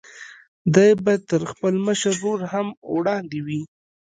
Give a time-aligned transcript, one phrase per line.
[0.73, 3.61] دی به تر خپل مشر ورور هم وړاندې وي.